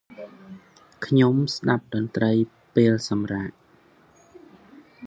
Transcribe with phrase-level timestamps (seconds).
[1.05, 2.31] ខ្ញុំស្តាប់តន្ត្រី
[2.75, 3.51] ពេលសម្រាក។